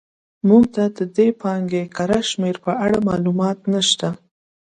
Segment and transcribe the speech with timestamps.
[0.47, 4.09] موږ ته د دې پانګې کره شمېر په اړه معلومات نه شته.